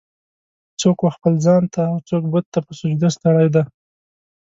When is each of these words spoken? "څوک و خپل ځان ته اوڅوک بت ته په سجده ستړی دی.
"څوک 0.81 0.97
و 1.01 1.13
خپل 1.15 1.33
ځان 1.45 1.63
ته 1.73 1.81
اوڅوک 1.93 2.23
بت 2.33 2.45
ته 2.53 2.59
په 2.65 2.71
سجده 2.79 3.09
ستړی 3.15 3.47
دی. 3.55 3.63